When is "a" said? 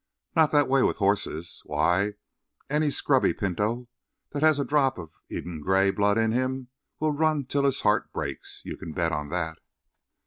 4.57-4.65